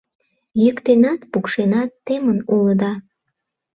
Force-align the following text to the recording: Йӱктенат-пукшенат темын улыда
Йӱктенат-пукшенат 0.63 1.89
темын 2.05 2.37
улыда 2.53 2.91